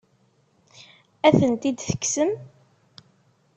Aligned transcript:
Ad 1.27 1.33
tent-id-tekksem? 1.37 2.31